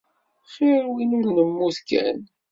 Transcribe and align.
Xir 0.53 0.83
win 0.93 1.15
ur 1.17 1.25
nemmut 1.35 1.77
kan. 1.89 2.19